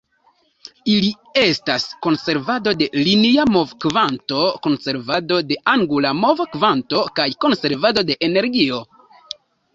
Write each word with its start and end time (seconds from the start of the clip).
Ili 0.91 1.09
estas 1.41 1.83
Konservado 2.05 2.73
de 2.79 2.87
Linia 3.09 3.45
Movokvanto, 3.57 4.41
Konservado 4.65 5.39
de 5.53 5.59
Angula 5.75 6.15
Movokvanto, 6.25 7.05
kaj 7.21 7.29
Konservado 7.47 8.07
de 8.11 8.19
Energio. 8.31 8.83